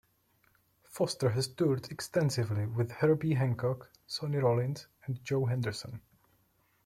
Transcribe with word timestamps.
Foster 0.89 1.29
has 1.29 1.47
toured 1.47 1.91
extensively 1.91 2.65
with 2.65 2.91
Herbie 2.91 3.35
Hancock, 3.35 3.91
Sonny 4.07 4.37
Rollins, 4.39 4.87
and 5.05 5.23
Joe 5.23 5.45
Henderson. 5.45 6.01